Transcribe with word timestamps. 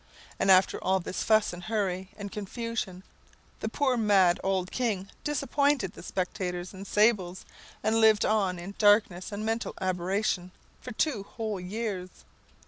And 0.39 0.49
after 0.49 0.83
all 0.83 0.99
this 0.99 1.21
fuss, 1.21 1.53
and 1.53 1.65
hurry, 1.65 2.09
and 2.17 2.31
confusion, 2.31 3.03
the 3.59 3.69
poor 3.69 3.97
mad 3.97 4.39
old 4.43 4.71
king 4.71 5.11
disappointed 5.23 5.93
the 5.93 6.01
speculators 6.01 6.73
in 6.73 6.85
sables, 6.85 7.45
and 7.83 8.01
lived 8.01 8.25
on 8.25 8.57
in 8.57 8.73
darkness 8.79 9.31
and 9.31 9.45
mental 9.45 9.75
aberration 9.79 10.49
for 10.81 10.91
two 10.91 11.21
whole 11.37 11.59
years. 11.59 12.09